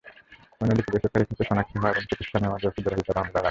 অন্যদিকে 0.61 0.89
বেসরকারি 0.93 1.25
খাতের 1.25 1.47
শনাক্ত 1.49 1.73
হওয়া 1.73 1.91
এবং 1.91 2.03
চিকিৎসা 2.09 2.37
নেওয়া 2.39 2.57
রোগীদের 2.57 2.93
হিসাব 2.99 3.15
আমরা 3.17 3.37
রাখি। 3.37 3.49